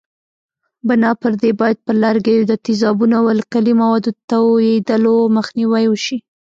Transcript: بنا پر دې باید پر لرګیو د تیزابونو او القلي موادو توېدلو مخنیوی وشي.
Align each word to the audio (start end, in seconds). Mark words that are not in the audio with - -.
بنا 0.87 1.11
پر 1.21 1.31
دې 1.41 1.51
باید 1.59 1.77
پر 1.85 1.95
لرګیو 2.03 2.47
د 2.49 2.53
تیزابونو 2.65 3.15
او 3.19 3.25
القلي 3.35 3.73
موادو 3.81 4.11
توېدلو 4.29 5.15
مخنیوی 5.37 5.85
وشي. 5.89 6.17